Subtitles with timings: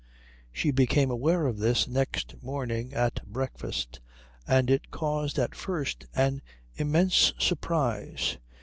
[0.51, 3.99] She became aware of this next morning at breakfast,
[4.47, 6.41] and it caused at first an
[6.75, 8.39] immense surprise.